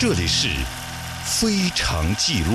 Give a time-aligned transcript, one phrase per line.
[0.00, 0.46] 这里是
[1.24, 2.52] 《非常记录》。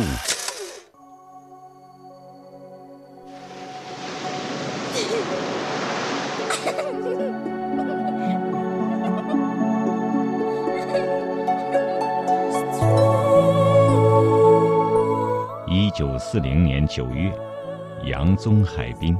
[15.67, 17.29] 一九四零年九月，
[18.05, 19.17] 杨宗海滨。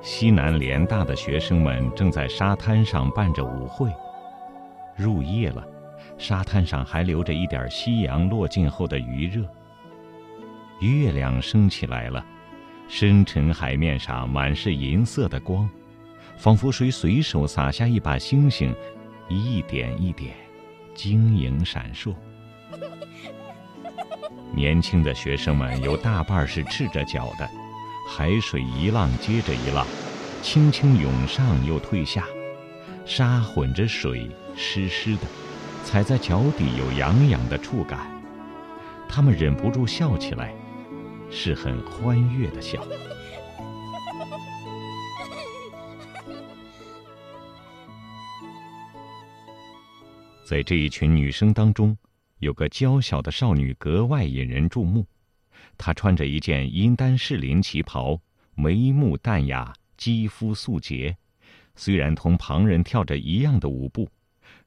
[0.00, 3.90] 西南联大的学生们正在沙滩上办着舞会。
[4.94, 5.64] 入夜了，
[6.18, 9.42] 沙滩上还留着一点夕阳落尽后的余热。
[10.80, 12.24] 月亮升起来了，
[12.88, 15.68] 深沉海面上满是银色的光，
[16.36, 18.74] 仿佛谁随手撒下一把星星，
[19.28, 20.34] 一点一点，
[20.94, 22.14] 晶莹闪烁。
[24.54, 27.48] 年轻的学生们有大半是赤着脚的。
[28.10, 29.86] 海水一浪接着一浪，
[30.40, 32.24] 轻轻涌上又退下，
[33.04, 35.22] 沙混着水，湿湿的，
[35.84, 38.06] 踩在脚底有痒痒的触感。
[39.08, 40.54] 他们忍不住笑起来，
[41.30, 42.86] 是很欢悦的笑。
[50.44, 51.96] 在这一群女生当中，
[52.38, 55.06] 有个娇小的少女格外引人注目。
[55.76, 58.20] 她穿着一件阴丹士林旗袍，
[58.54, 61.16] 眉目淡雅，肌肤素洁。
[61.76, 64.08] 虽然同旁人跳着一样的舞步，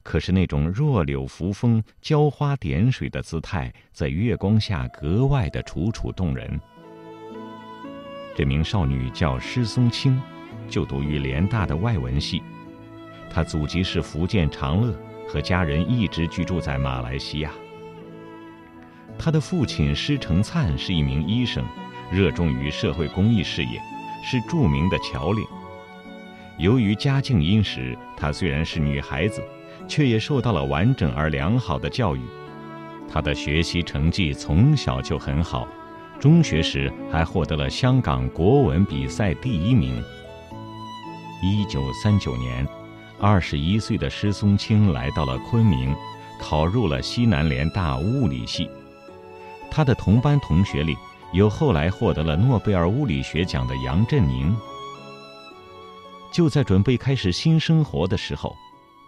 [0.02, 6.60] 可是那种弱柳扶风、浇花点水的姿态，在月光下格外的楚楚动人。
[8.34, 10.20] 这名少女叫施松青，
[10.68, 12.42] 就读于联大的外文系。
[13.30, 14.94] 她祖籍是福建长乐，
[15.28, 17.50] 和家人一直居住在马来西亚。
[19.18, 21.64] 她的父亲施成灿是一名医生，
[22.10, 23.80] 热衷于社会公益事业，
[24.24, 25.44] 是著名的侨领。
[26.58, 29.42] 由于家境殷实，她虽然是女孩子，
[29.88, 32.20] 却也受到了完整而良好的教育。
[33.08, 35.68] 他的学习成绩从小就很好，
[36.18, 40.02] 中学时还获得了香港国文比赛第一名。
[41.42, 42.66] 一九三九年，
[43.20, 45.94] 二十一岁的施松青来到了昆明，
[46.40, 48.70] 考入了西南联大物理系。
[49.70, 50.96] 他的同班同学里
[51.32, 54.56] 有后来获得了诺贝尔物理学奖的杨振宁。
[56.32, 58.56] 就在准备开始新生活的时候，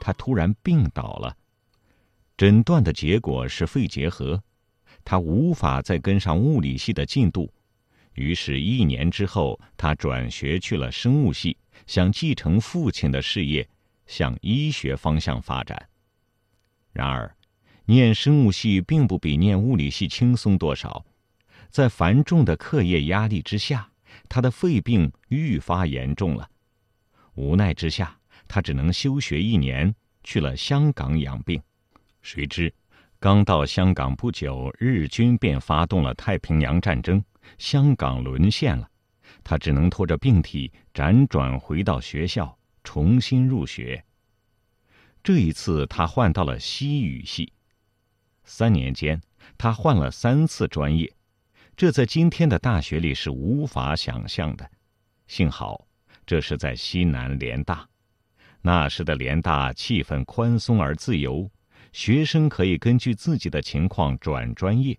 [0.04, 1.34] 他突然病倒了，
[2.36, 4.38] 诊断的结果是肺结核，
[5.02, 7.50] 他无法再跟上物理系的进度，
[8.12, 11.56] 于是，一年之后，他转学去了生物系，
[11.86, 13.66] 想继承父亲的事业，
[14.06, 15.88] 向医学方向发展。
[16.92, 17.34] 然而。
[17.86, 21.04] 念生物系并不比念物理系轻松多少，
[21.70, 23.90] 在繁重的课业压力之下，
[24.26, 26.48] 他的肺病愈发严重了。
[27.34, 31.60] 无奈之下，他只能休学一年，去了香港养病。
[32.22, 32.72] 谁知，
[33.18, 37.22] 刚到香港不久，日军便发动了太平洋战争，
[37.58, 38.88] 香港沦陷了。
[39.42, 44.04] 他只能拖着病体辗转回到学校，重新入学。
[45.22, 47.52] 这一次，他换到了西语系。
[48.44, 49.20] 三年间，
[49.56, 51.10] 他换了三次专业，
[51.76, 54.70] 这在今天的大学里是无法想象的。
[55.26, 55.86] 幸好，
[56.26, 57.88] 这是在西南联大，
[58.66, 61.50] 那时的联大气氛宽松而自由，
[61.92, 64.98] 学生可以根据自己的情况转专业。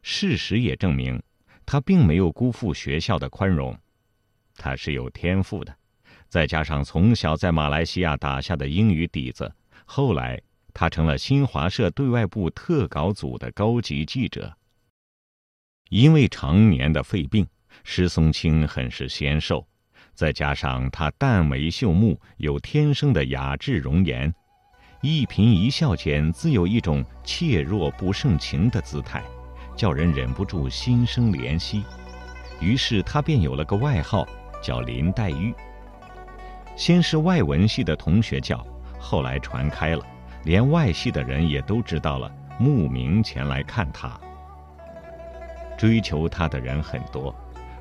[0.00, 1.22] 事实也证明，
[1.66, 3.78] 他并没有辜负学校的宽容。
[4.56, 5.76] 他是有天赋的，
[6.28, 10.40] 再加上从小在马来西亚打下的英语底子，后来。
[10.74, 14.56] 他成了新华社对外部特稿组的高级记者。
[15.90, 17.46] 因为常年的肺病，
[17.84, 19.68] 施松青很是纤瘦，
[20.14, 24.32] 再加上他淡眉秀目，有天生的雅致容颜，
[25.00, 29.22] 一颦一笑间自有一种怯弱不胜情的姿态，
[29.74, 31.82] 叫人忍不住心生怜惜。
[32.60, 34.26] 于是他便有了个外号，
[34.62, 35.52] 叫林黛玉。
[36.76, 38.64] 先是外文系的同学叫，
[38.98, 40.06] 后来传开了。
[40.44, 44.20] 连外系的人也都知道了，慕名前来看他。
[45.78, 47.34] 追求他的人很多，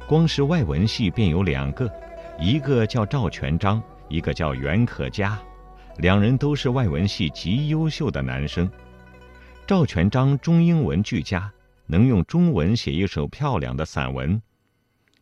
[0.08, 1.92] 光是外文系便有两个，
[2.40, 5.40] 一个叫赵全章，一个叫袁可嘉，
[5.98, 8.70] 两人都是外文系极优秀的男生。
[9.68, 11.52] 赵全章中英文俱佳，
[11.86, 14.42] 能用中文写一首漂亮的散文。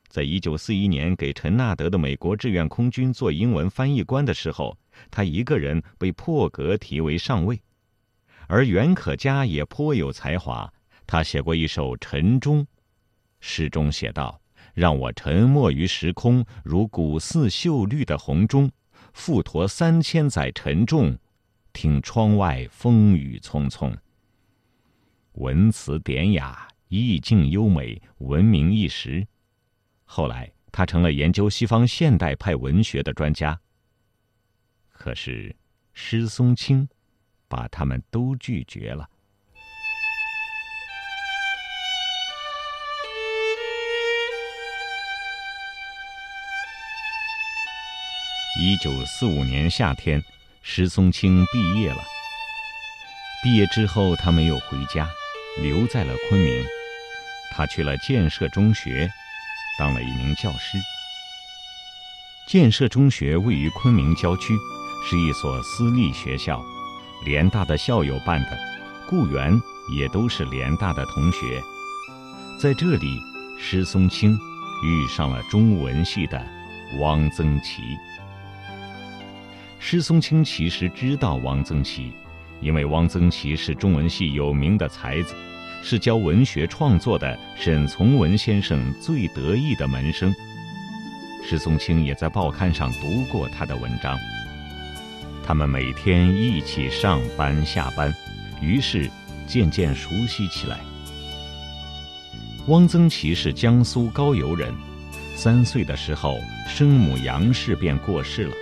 [0.08, 4.78] 在一九四一年给陈纳德的美国志愿空军做英文翻译官的时候。
[5.10, 7.62] 他一个人被破格提为上尉，
[8.48, 10.70] 而袁可嘉也颇有才华。
[11.08, 12.62] 他写过一首《晨钟》，
[13.40, 14.42] 诗中写道
[14.80, 18.72] ：“让我沉没于时空，如古寺秀绿的红钟，
[19.14, 21.18] 覆驮三千载沉重，
[21.74, 23.94] 听窗外风雨匆匆。
[25.34, 29.28] 文辞典雅，意境优美，闻名一时。
[30.06, 33.60] 后来，他成了研究西方现代派文学的专家。
[34.88, 35.54] 可是，
[35.92, 36.88] 施松青
[37.50, 39.10] 把他们都拒绝了。
[48.62, 50.22] 一九四五年夏天，
[50.62, 52.04] 石松青毕业了。
[53.42, 55.08] 毕业之后，他没有回家，
[55.62, 56.62] 留在了昆明。
[57.56, 59.10] 他去了建设中学，
[59.78, 60.78] 当了一名教师。
[62.50, 64.54] 建设中学位于昆明郊区，
[65.10, 66.62] 是一所私立学校，
[67.24, 68.60] 联大的校友办的，
[69.08, 69.58] 雇员
[69.98, 71.64] 也都是联大的同学。
[72.60, 73.22] 在这里，
[73.58, 74.38] 施松青
[74.84, 76.46] 遇上了中文系的
[77.00, 77.98] 汪曾祺。
[79.82, 82.12] 施松青其实知道汪曾祺，
[82.60, 85.34] 因为汪曾祺是中文系有名的才子，
[85.82, 90.32] 是教文学创作的沈从文先生最得意的门生。
[91.44, 94.18] 施松青也在报刊上读过他的文章。
[95.44, 98.14] 他们每天一起上班下班，
[98.62, 99.10] 于是
[99.48, 100.78] 渐渐熟悉起来。
[102.68, 104.72] 汪曾祺是江苏高邮人，
[105.36, 106.36] 三岁的时候
[106.68, 108.54] 生母杨氏便过世了。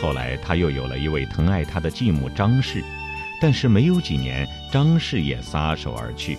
[0.00, 2.84] 后来他又有了一位疼爱他的继母张氏，
[3.40, 6.38] 但是没有几年，张氏也撒手而去。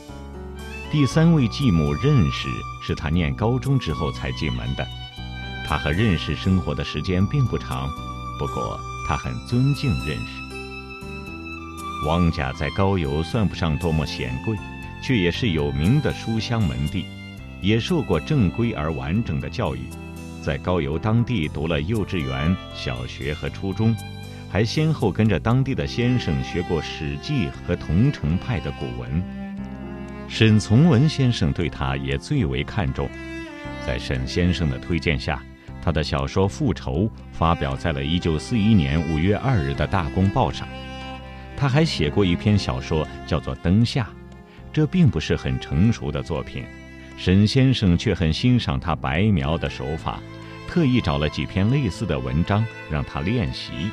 [0.92, 2.48] 第三位继母任氏
[2.82, 4.88] 是他念高中之后才进门的，
[5.68, 7.90] 他和任氏生活的时间并不长，
[8.40, 12.06] 不过他很尊敬认识。
[12.06, 14.56] 汪家在高邮算不上多么显贵，
[15.04, 17.06] 却也是有名的书香门第，
[17.60, 19.80] 也受过正规而完整的教育。
[20.48, 23.94] 在高邮当地读了幼稚园、小学和初中，
[24.50, 29.22] 还先后跟着当地的先生学过《史记》和桐城派的古文。
[30.30, 33.10] 沈从文先生对他也最为看重，
[33.86, 35.44] 在沈先生的推荐下，
[35.82, 37.00] 他的小说《复仇》
[37.34, 40.66] 发表在了1941年5月2日的《大公报》上。
[41.58, 44.04] 他还写过一篇小说，叫做《灯下》，
[44.72, 46.64] 这并不是很成熟的作品，
[47.18, 50.20] 沈先生却很欣赏他白描的手法。
[50.70, 53.90] 特意找了几篇类似的文章让他练习。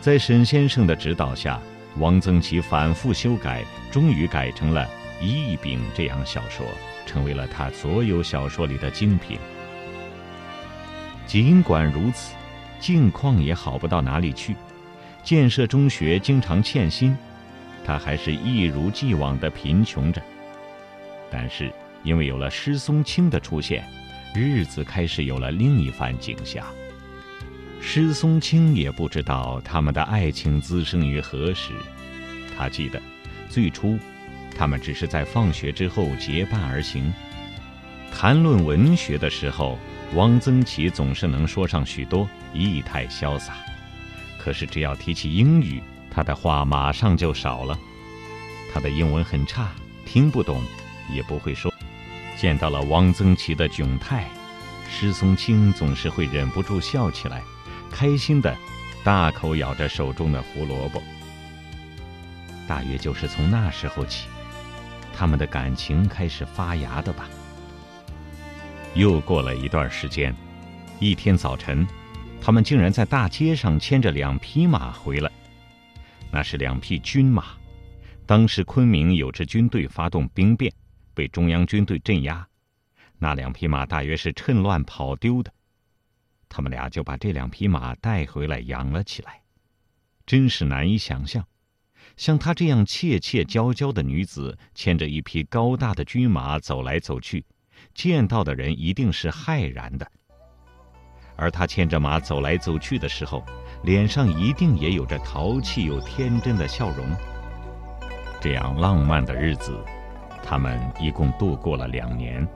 [0.00, 1.60] 在沈先生的指导下，
[1.98, 4.84] 汪曾祺反复修改，终于改成了
[5.24, 6.66] 《一柄》这样小说，
[7.06, 9.38] 成为了他所有小说里的精品。
[11.26, 12.34] 尽管如此，
[12.80, 14.56] 境况也好不到哪里去。
[15.22, 17.16] 建设中学经常欠薪，
[17.84, 20.20] 他还是一如既往的贫穷着。
[21.30, 23.84] 但是因为有了施松青的出现。
[24.34, 26.64] 日子开始有了另一番景象。
[27.82, 31.72] 施松青也不知道他们的爱情滋生于何时。
[32.56, 32.98] 他记得，
[33.50, 33.98] 最初，
[34.56, 37.12] 他们只是在放学之后结伴而行。
[38.10, 39.78] 谈论文学的时候，
[40.14, 43.56] 汪曾祺总是能说上许多，意态潇洒。
[44.38, 47.78] 可是只要提起英语，他的话马上就少了。
[48.72, 49.72] 他的英文很差，
[50.06, 50.62] 听不懂，
[51.12, 51.71] 也不会说。
[52.42, 54.28] 见到了汪曾祺的窘态，
[54.90, 57.40] 施松青总是会忍不住笑起来，
[57.88, 58.52] 开心的
[59.04, 61.00] 大口咬着手中的胡萝卜。
[62.66, 64.26] 大约就是从那时候起，
[65.14, 67.30] 他们的感情开始发芽的吧。
[68.94, 70.34] 又过了一段时间，
[70.98, 71.86] 一天早晨，
[72.40, 75.30] 他们竟然在大街上牵着两匹马回来。
[76.32, 77.44] 那是两匹军马，
[78.26, 80.72] 当时昆明有支军队发动兵变。
[81.14, 82.46] 被中央军队镇压，
[83.18, 85.52] 那两匹马大约是趁乱跑丢的，
[86.48, 89.40] 他们俩就把这两匹马带回来养了起来。
[90.26, 91.46] 真是难以想象，
[92.16, 97.44] 像她这样怯怯娇娇的女子，牵着一匹高大的军马走来走去，
[97.94, 100.10] 见到的人一定是骇然的。
[101.36, 103.44] 而她牵着马走来走去的时候，
[103.82, 107.04] 脸上一定也有着淘气又天真的笑容。
[108.40, 109.76] 这样浪漫的日子。
[110.42, 112.46] 他们一共度过了两年。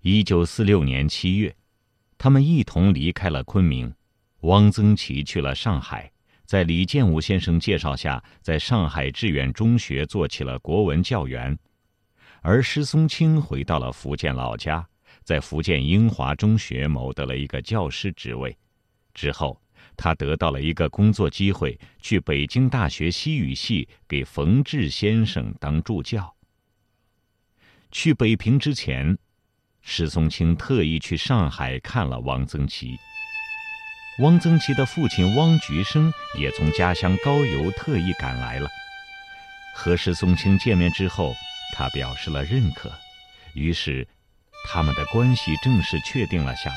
[0.00, 1.54] 一九四六年七月，
[2.18, 3.94] 他们一同离开了昆明。
[4.44, 6.10] 汪曾祺去了上海，
[6.44, 11.58] 在李建武先生介绍下，在上海致远中学做起了国文教员，
[12.42, 14.86] 而施松青回到了福建老家，
[15.22, 18.54] 在福建英华中学谋得了一个教师职位。
[19.14, 19.58] 之后，
[19.96, 26.30] 他得到了一个工作机会，去北京大学西语系给冯至先生当助教。
[27.90, 29.16] 去北平之前，
[29.80, 32.98] 施松青特意去上海看了汪曾祺。
[34.20, 38.68] 汪曾祺的父亲汪菊生也从家乡高邮特意赶来了。
[39.74, 41.34] 和施松青见面之后，
[41.72, 42.92] 他表示了认可，
[43.54, 44.06] 于是，
[44.68, 46.76] 他们的关系正式确定了下来。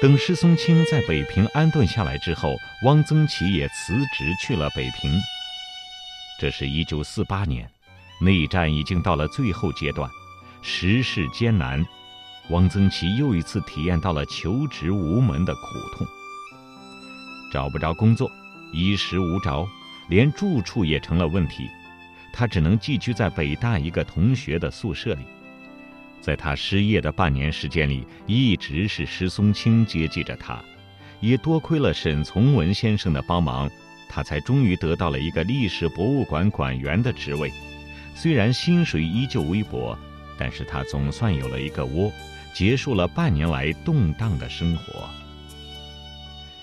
[0.00, 2.54] 等施松青在北平安顿下来之后，
[2.84, 5.18] 汪曾祺也辞职去了北平。
[6.38, 7.68] 这是一九四八年，
[8.20, 10.08] 内战已经到了最后阶段，
[10.62, 11.84] 时势艰难，
[12.50, 15.60] 汪曾祺又一次体验到了求职无门的苦
[15.92, 16.06] 痛。
[17.52, 18.30] 找不着工作，
[18.72, 19.66] 衣食无着，
[20.08, 21.68] 连住处也成了问题，
[22.32, 25.24] 他只能寄居在北大一个同学的宿舍里。
[26.20, 30.60] 在他失业的半年时间里，一直是石松青接济着他，
[31.20, 33.70] 也多亏了沈从文先生的帮忙，
[34.08, 37.52] 他才终于得到了一个历史博物馆馆员的职位。
[38.14, 39.96] 虽然薪水依旧微薄，
[40.36, 42.10] 但是他总算有了一个窝，
[42.56, 45.06] 结束了半年来动荡的生活。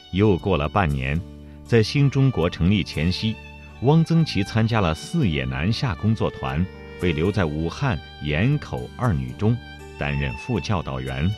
[0.10, 1.22] 又过了半年，
[1.64, 3.36] 在新中国成立前夕，
[3.84, 6.66] 汪曾祺参加了四野南下工作团。
[7.02, 9.58] 被留在武汉盐口二女中
[10.00, 11.30] 担任副教导员，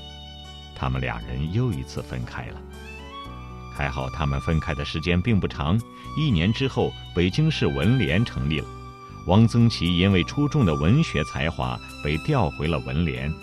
[0.75, 2.61] 他们两人又一次分开了。
[3.73, 5.81] 还好他们分开的时间并不长，
[6.15, 8.67] 一年之后，北京市文联成立了。
[9.25, 13.33] 汪曾祺因为出众的文学才华，被调回了文联。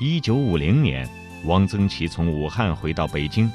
[0.00, 1.08] 一九五零年，
[1.44, 3.48] 汪曾祺从武汉回到北京，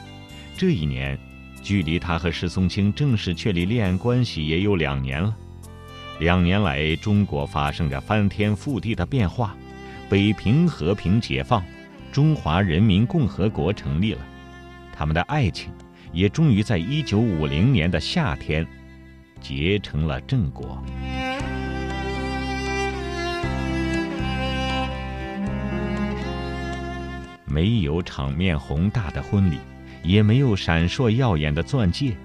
[0.58, 1.19] 这一年，
[1.62, 5.36] 距离他和石松青正式确立恋爱关系也有两年了。
[6.19, 9.53] 两年来，中国发生着翻天覆地的变化，
[10.10, 11.62] 北平和平解放，
[12.10, 14.22] 中华人民共和国成立了，
[14.93, 15.69] 他们的爱情
[16.13, 18.65] 也终于在一九五零年的夏天
[19.41, 20.81] 结成了正果。
[27.50, 29.58] 没有场面宏大的婚礼，
[30.03, 32.15] 也没有闪烁耀眼的钻戒，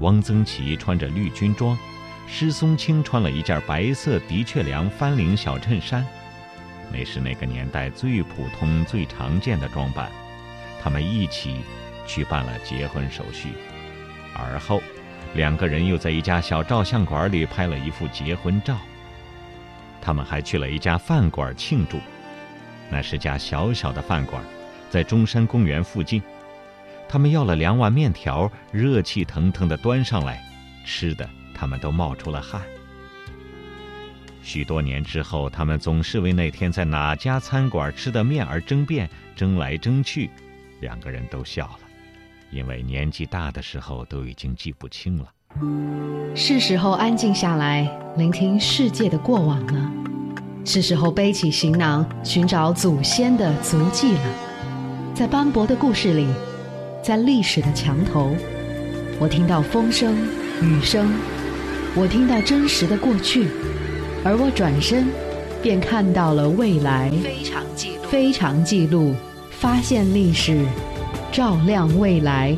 [0.00, 1.76] 汪曾祺穿着绿军装。
[2.28, 6.06] 施松青穿了一件白色的确良翻领小衬衫，
[6.90, 10.08] 那是那个年代最普通、最常见的装扮。
[10.80, 11.56] 他们一起
[12.06, 13.48] 去办了结婚手续，
[14.34, 14.80] 而后
[15.34, 18.78] 两个人又在一家小照相馆里拍了一幅结婚照。
[20.00, 21.98] 他们还去了一家饭馆庆祝，
[22.92, 24.44] 那是家小小的饭馆，
[24.90, 26.22] 在中山公园附近。
[27.08, 30.44] 他们要了两碗面条，热气腾腾地端上来，
[30.84, 31.28] 吃的。
[31.54, 32.60] 他们都冒出了汗。
[34.42, 40.28] 许多年之后，他们总是为那天在哪家餐馆吃的面而争辩，争来争去，
[40.80, 41.78] 两个人都笑了，
[42.50, 45.32] 因为年纪大的时候都已经记不清了。
[46.34, 49.88] 是时候安静下来，聆听世界的过往了；
[50.64, 54.20] 是时候背起行囊，寻找祖先的足迹了。
[55.14, 56.26] 在斑驳的故事里，
[57.02, 58.34] 在历史的墙头，
[59.18, 60.16] 我听到风声、
[60.62, 61.12] 雨声。
[61.94, 63.48] 我听到真实的过去，
[64.24, 65.08] 而我转身，
[65.62, 67.10] 便看到了未来。
[67.22, 69.14] 非常记录，非常记录，
[69.50, 70.64] 发现历史，
[71.30, 72.56] 照亮未来。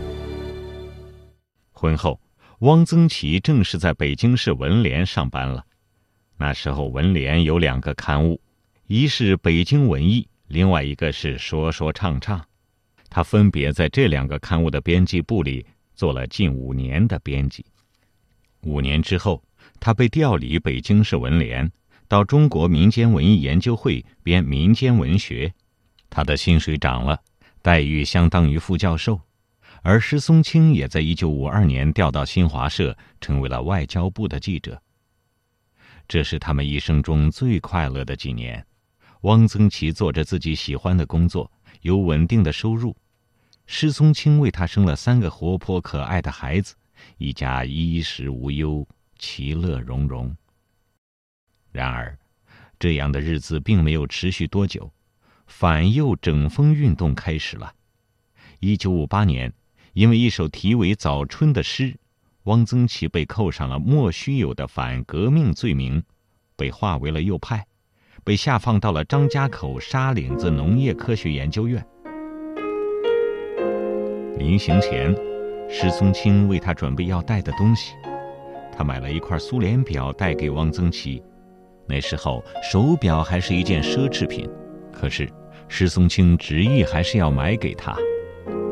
[1.73, 2.21] 婚后，
[2.61, 5.65] 汪曾祺正式在北京市文联上班了。
[6.45, 8.39] 那时候，文联有两个刊物，
[8.87, 12.39] 一是《北京文艺》，另外一个是《说说唱唱》。
[13.09, 17.65] 他分别在这两个刊物的编辑部里做了近五年的编辑。
[18.61, 19.43] 五年之后，
[19.81, 21.73] 他被调离北京市文联，
[22.09, 25.51] 到中国民间文艺研究会编民间文学。
[26.11, 27.19] 他的薪水涨了，
[27.63, 29.19] 待遇相当于副教授。
[29.81, 34.79] 而施松青也在一九五二年调到新华社，成为了外交部的记者。
[36.07, 38.65] 这是他们一生中最快乐的几年。
[39.23, 42.95] 汪曾祺做着自己喜欢的工作，有稳定的收入。
[43.67, 46.75] 施松青为他生了三个活泼可爱的孩子。
[47.19, 48.87] 一家衣食无忧，
[49.19, 50.35] 其乐融融。
[51.73, 52.17] 然而，
[52.79, 54.93] 这样的日子并没有持续多久，
[55.47, 57.75] 反右整风运动开始了。
[58.61, 59.53] 一九五八年，
[59.93, 61.97] 因为一首题为《早春》的诗，
[62.45, 66.03] 汪曾祺被扣上了莫须有的反革命罪名，
[66.57, 67.67] 被划为了右派，
[68.23, 71.85] 被下放到了张家口沙岭子农业科学研究院。
[74.39, 75.15] 临行前。
[75.67, 77.95] 石松青为他准备要带的东西，
[78.71, 81.23] 他买了一块苏联表带给汪曾祺，
[81.89, 84.49] 那时候手表还是一件奢侈品，
[84.93, 85.27] 可是
[85.67, 87.97] 石松青执意还是要买给他，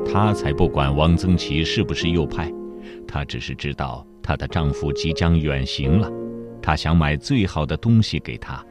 [0.06, 2.52] 他才不管汪曾祺是不是右派，
[3.06, 6.10] 她只是知道她的丈夫即将远行了，
[6.60, 8.64] 她想买最好的东西给他。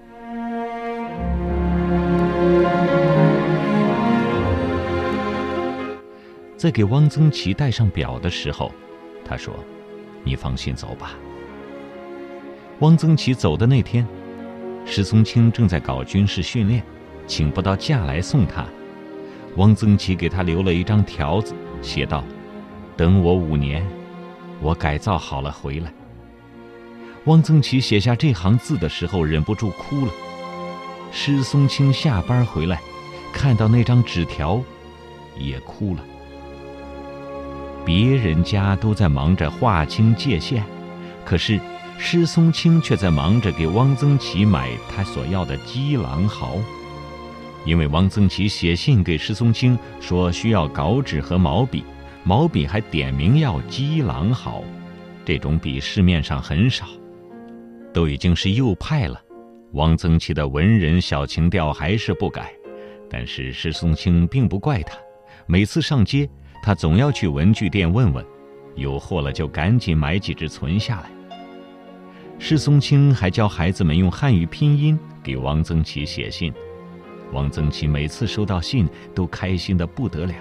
[6.58, 8.72] 在给汪曾祺戴上表的时候，
[9.26, 9.54] 她说
[10.24, 11.14] ：“你放心走吧。”
[12.82, 14.08] 汪曾祺走的那天。
[14.84, 16.84] 石松青正在搞军事训练，
[17.28, 18.66] 请不到假来送他。
[19.58, 22.24] 汪曾祺给他留了一张条子，写道
[22.98, 23.86] ：“等我五年，
[24.62, 25.92] 我改造好了回来。”
[27.26, 30.12] 汪曾祺写下这行字的时候，忍不住哭了。
[31.12, 32.80] 施松青下班回来，
[33.34, 34.62] 看到那张纸条，
[35.38, 36.04] 也哭了。
[37.84, 40.64] 别人家都在忙着划清界限，
[41.26, 41.60] 可是。
[42.04, 46.58] 施松青却在忙着给汪曾祺买他所要的鸡狼毫，
[47.64, 51.84] 因为汪曾祺写信给施松青说需要稿纸和毛笔，
[52.24, 54.64] 毛笔还点名要鸡狼毫，
[55.26, 56.86] 这种笔市面上很少，
[57.92, 59.20] 都已经是右派了。
[59.74, 62.54] 汪曾祺的文人小情调还是不改，
[63.10, 64.98] 但是施松青并不怪他，
[65.48, 66.30] 每次上街，
[66.62, 68.24] 他总要去文具店问问，
[68.76, 71.10] 有货了就赶紧买几支存下来。
[72.38, 76.54] 施松青还教孩子们用汉语拼音给汪曾祺写信，
[77.34, 80.36] 汪曾祺每次收到信都开心的不得了。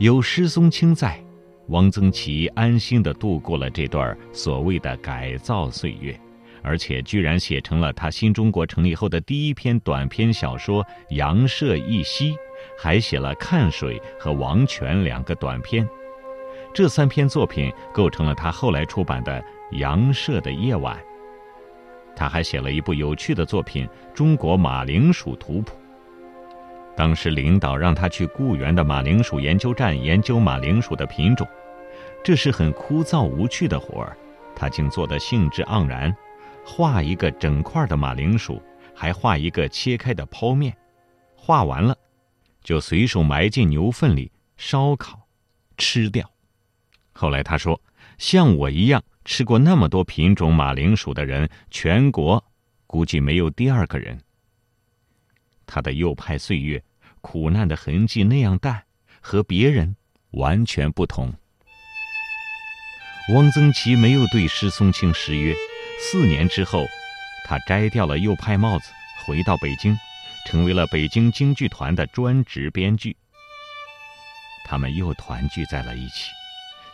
[0.00, 1.22] 有施松青在，
[1.68, 6.18] 汪曾祺安心的度过了这段所谓的改造岁月，
[6.62, 12.32] 而且居然写成了他新中国成立后的第一篇短篇小说《杨舍一夕》，
[12.78, 15.86] 还写了《看水》和《王权》两个短篇，
[16.72, 19.44] 这三篇作品构成了他后来出版的。
[19.72, 20.98] 杨舍的夜晚。
[22.16, 25.76] 他还写了一部有趣的作品《中国马铃薯图谱》。
[27.00, 31.48] 当时领导让他去固原的马铃薯研究站研究马铃薯的品种，
[32.22, 34.14] 这是很枯燥无趣的活儿，
[34.54, 36.14] 他竟做得兴致盎然，
[36.62, 38.62] 画一个整块的马铃薯，
[38.94, 40.76] 还画一个切开的剖面，
[41.34, 41.96] 画完了，
[42.62, 45.26] 就随手埋进牛粪里烧烤，
[45.78, 46.30] 吃掉。
[47.12, 47.80] 后来他说
[48.18, 52.44] ：“像我一样。”吃过那么多品种马铃薯的人，全国
[52.86, 54.20] 估计没有第二个人。
[55.64, 56.82] 他的右派岁月，
[57.20, 58.82] 苦难的痕迹那样淡，
[59.20, 59.96] 和别人
[60.32, 61.32] 完全不同。
[63.34, 65.54] 汪曾祺没有对施松青失约，
[66.00, 66.86] 四年之后，
[67.46, 68.86] 他摘掉了右派帽子，
[69.24, 69.98] 回到北京，
[70.46, 73.16] 成为了北京京剧团的专职编剧。
[74.64, 76.30] 他们又团聚在了一起，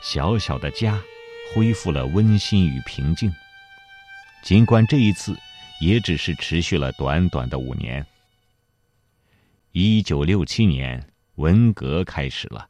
[0.03, 1.01] 小小的家。
[1.55, 3.33] 恢复了温馨与平静。
[4.43, 5.39] 尽管这一次
[5.81, 8.05] 也只是持续了短短的五年。
[9.79, 12.67] 一九六七年，文革开始了，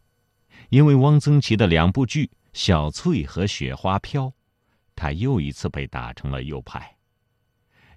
[0.71, 4.25] 因为汪曾祺的两部剧《小翠》和《雪花飘》，
[4.97, 6.97] 他又一次被打成了右派。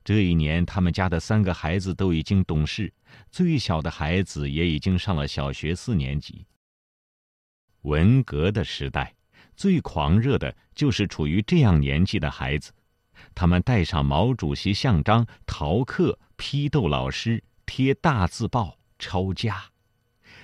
[0.04, 2.94] 这一年，他们家的三个孩子都已经懂事，
[3.32, 6.46] 最小的孩子也已经上了小学四年级。
[7.82, 9.16] 文革的时代。
[9.56, 12.72] 最狂热的就是处于这样年纪的孩子，
[13.34, 19.64] 他们带上毛主席像章逃课、批斗老师、贴大字报、抄家，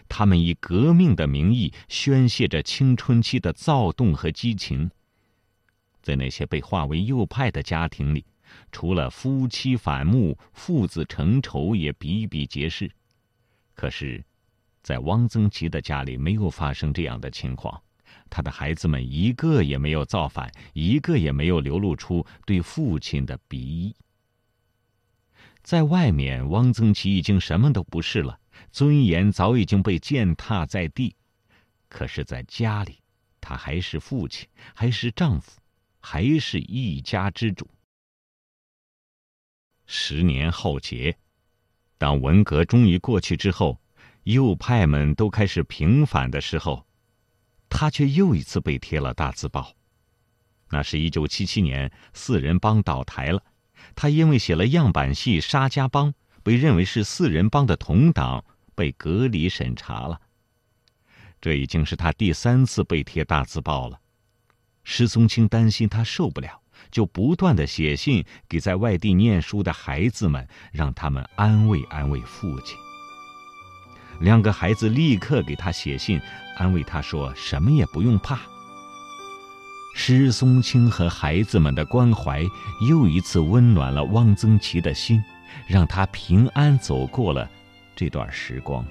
[0.10, 4.90] 他们以革命的名义宣泄着青春期的躁动和激情。
[6.02, 8.26] 在那些被划为右派的家庭里，
[8.72, 12.90] 除了夫妻反目、父子成仇也比比皆是。
[13.74, 14.24] 可是，
[14.82, 17.82] 在汪曾祺的家里没有发生这样的情况。
[18.30, 23.96] 他的孩子们一个也没有造反，一个也没有流露出对父亲的敌意。
[25.64, 28.40] 在外面，汪曾祺已经什么都不是了，
[28.72, 31.16] 尊严早已经被践踏在地；
[31.88, 33.00] 可是，在家里，
[33.40, 35.60] 他还是父亲，还是丈夫，
[36.00, 37.68] 还是一家之主。
[39.86, 41.18] 十年浩劫，
[41.98, 43.80] 当文革终于过去之后，
[44.24, 46.86] 右派们都开始平反的时候。
[47.68, 49.76] 他却又一次被贴了大字报。
[50.70, 53.44] 那是一九七七年，四人帮倒台了，
[53.96, 56.10] 他因为写了样板戏《沙家浜》，
[56.46, 60.22] 被认为是四人帮的同党，被隔离审查了。
[61.42, 64.00] 这已经是他第三次被贴大字报了。
[64.84, 72.78] 施松青担心他受不了，就不断的写信给在外地念书的孩子们，让他们安慰安慰父亲。
[74.20, 76.22] 两个孩子立刻给他写信，
[76.58, 78.40] 安慰他说：“什么也不用怕。”
[79.98, 82.46] 施松青和孩子们的关怀
[82.88, 85.24] 又一次温暖了汪曾祺的心，
[85.68, 87.50] 让他平安走过了
[87.96, 88.86] 这段时光。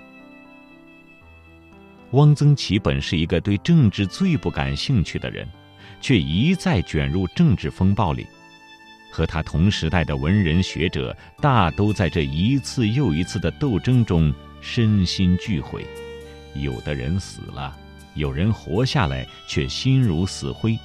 [2.12, 5.48] 汪曾祺本是一个对政治最不感兴趣的人，
[6.00, 8.26] 却一再卷入政治风暴里。
[9.10, 15.86] 和他同时代的文人学者大都在这一次又一次的斗争中身心俱毁，
[16.54, 17.76] 有的人死了，
[18.14, 20.76] 有人活下来却心如死灰。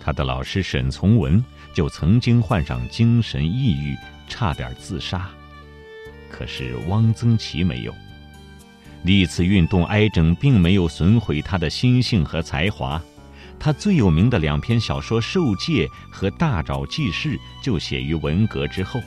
[0.00, 3.96] 他的老师沈从文就曾经患上精神抑郁，
[4.28, 5.28] 差点自杀。
[6.30, 7.94] 可是汪曾祺没有。
[9.04, 13.00] 历次运动挨整并没有损毁他的心性和才华。
[13.58, 19.00] 他最有名的两篇小说《受戒》和《大沼记事》就写于文革之后。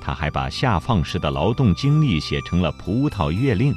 [0.00, 3.72] 他还把下放时的劳动经历写成了《葡萄月令》，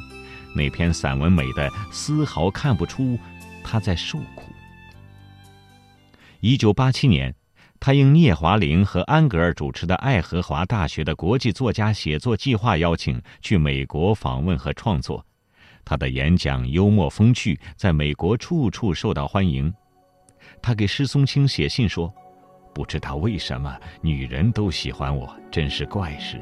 [0.55, 3.17] 那篇散文美的丝毫看不出
[3.63, 4.51] 他在受苦。
[6.39, 7.35] 一九八七年，
[7.79, 15.23] 他应聂华苓和安格尔主持的爱荷华大学的国际作家写作计划邀请，去美国访问和创作。
[15.83, 19.71] 他的演讲幽默风趣，在美国处处受到欢迎。
[20.61, 22.11] 他给施松青写信说
[22.73, 26.41] ：“不知道为什么，女人都喜欢我，真是怪事。”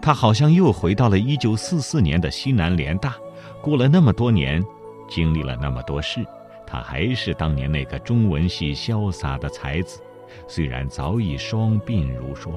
[0.00, 3.16] 他好像又回到了一九四四年的西南联大，
[3.60, 4.62] 过了那么多年，
[5.08, 6.24] 经历了那么多事。
[6.72, 10.00] 他还是当年那个中文系潇洒的才子，
[10.48, 12.50] 虽然早已双鬓如霜。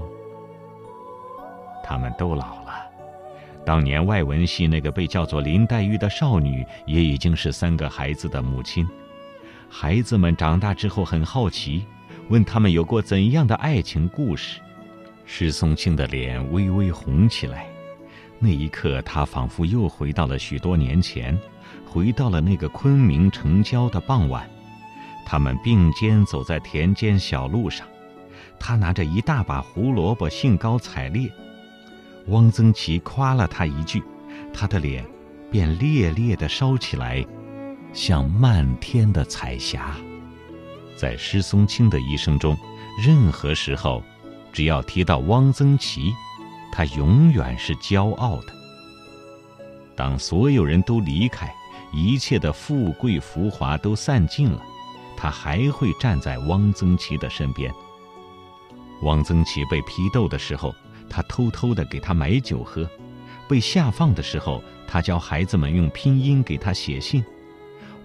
[1.83, 2.71] 他们都老了，
[3.65, 8.87] 当年外文系那个被叫做林黛玉的少女，也已经是三个孩子的母亲。
[9.67, 11.85] 孩子们长大之后很好奇，
[12.29, 14.61] 问他们有过怎样的爱情故事。
[15.25, 17.67] 施松青的脸微微红起来，
[18.39, 21.37] 那一刻，他仿佛又回到了许多年前。
[21.95, 24.45] 回到了那个昆明城郊的傍晚，
[25.25, 27.87] 他们并肩走在田间小路上，
[28.59, 31.31] 他拿着一大把胡萝卜，兴高采烈。
[32.27, 34.03] 汪曾祺夸了他一句，
[34.53, 35.05] 他的脸
[35.49, 37.25] 便烈烈地烧起来，
[37.93, 39.95] 像漫天的彩霞。
[40.97, 42.57] 在施松青的一生中，
[43.01, 44.03] 任何时候，
[44.51, 46.13] 只要提到汪曾祺，
[46.73, 48.53] 他永远是骄傲的。
[49.95, 51.49] 当所有人都离开。
[51.91, 54.61] 一切的富贵浮华都散尽了，
[55.15, 57.73] 他还会站在汪曾祺的身边。
[59.01, 60.73] 汪曾祺被批斗的时候，
[61.09, 62.85] 他偷偷的给他买酒喝；
[63.47, 67.23] 被下放的时候，他教孩子们用拼音给他写信。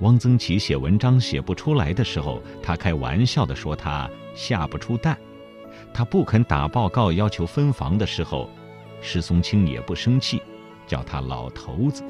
[0.01, 5.17] 汪曾祺写文章写不出来的时候，他开玩笑的说他下不出蛋。
[5.93, 8.49] 他不肯打报告要求分房的时候，
[9.01, 10.43] 石松青也不生气，
[10.87, 12.03] 叫他老头子。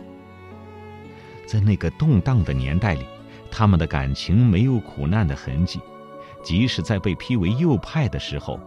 [1.50, 3.04] 在那个动荡的年代里，
[3.50, 5.80] 他们的感情没有苦难的痕迹。
[6.44, 8.60] 即使在被批为右派的时候，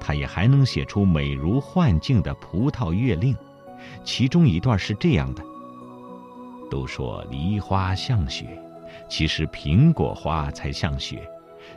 [0.00, 3.32] 他也还能写出美如幻境的《葡萄月令》，
[4.02, 5.44] 其中一段是这样的
[6.68, 8.60] ：“都说梨花像雪，
[9.08, 11.22] 其实苹果花才像雪。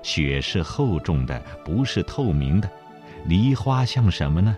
[0.02, 2.67] 雪是厚重的，不是透明的。
[3.26, 4.58] 梨花像什么呢？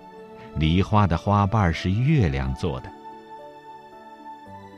[0.55, 2.89] 梨花的花瓣是月亮做的。”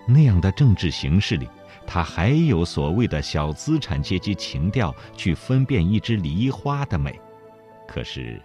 [0.05, 1.47] 那样的政治形势里，
[1.85, 7.19] 他还有所谓的小资产阶级情调去分辨一枝梨花的美。
[7.87, 8.41] 可是，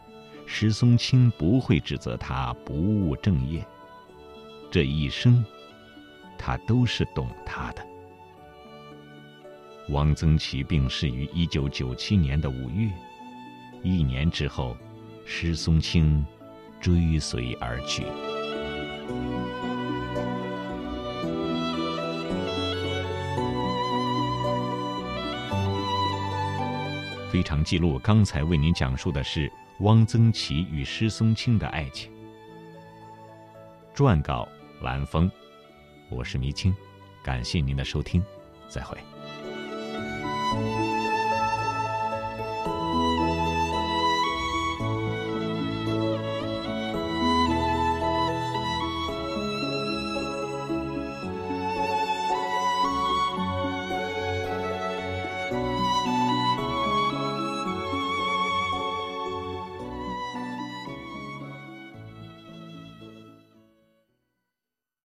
[0.46, 3.66] 石松青不会指责他不务正业。
[4.70, 5.44] 这一生，
[6.36, 7.86] 他都是懂他的。
[9.90, 12.90] 汪曾祺病逝于一九九七年的五月，
[13.82, 14.76] 一年之后，
[15.24, 16.26] 石松青
[16.80, 18.04] 追随而去。
[27.36, 32.10] 非常记录刚才为您讲述的是汪曾祺与施松青的爱情。
[33.94, 34.48] 撰稿
[34.80, 35.30] 蓝峰，
[36.08, 36.74] 我是迷青，
[37.22, 38.24] 感谢您的收听，
[38.70, 38.96] 再会。